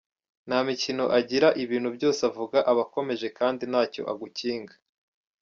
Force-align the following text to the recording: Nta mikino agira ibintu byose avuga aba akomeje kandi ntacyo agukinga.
Nta 0.47 0.59
mikino 0.69 1.05
agira 1.19 1.47
ibintu 1.63 1.89
byose 1.95 2.21
avuga 2.29 2.57
aba 2.71 2.83
akomeje 2.87 3.27
kandi 3.37 3.63
ntacyo 3.71 4.01
agukinga. 4.11 4.75